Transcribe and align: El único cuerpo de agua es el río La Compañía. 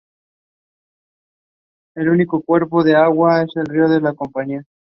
El 1.93 2.09
único 2.09 2.41
cuerpo 2.41 2.83
de 2.83 2.95
agua 2.95 3.43
es 3.43 3.55
el 3.55 3.65
río 3.67 3.87
La 3.99 4.15
Compañía. 4.15 4.63